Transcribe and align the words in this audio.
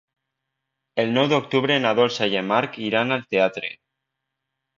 El 1.03 1.13
nou 1.17 1.27
d'octubre 1.33 1.77
na 1.83 1.91
Dolça 1.99 2.29
i 2.33 2.39
en 2.41 2.49
Marc 2.53 2.81
iran 2.87 3.19
al 3.19 3.27
teatre. 3.37 3.71